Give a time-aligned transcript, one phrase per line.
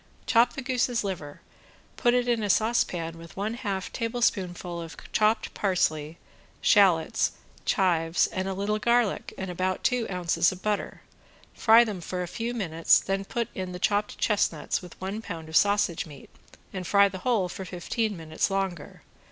[0.25, 1.41] Chop the goose's liver,
[1.95, 6.17] put it in a saucepan with one half tablespoonful of chopped parsley,
[6.59, 7.33] shallots,
[7.65, 11.03] chives, and a little garlic and about two ounces of butter,
[11.53, 15.47] fry them for a few minutes, then put in the chopped chestnuts with one pound
[15.49, 16.31] of sausage meat,
[16.73, 19.03] and fry the whole for fifteen minutes longer.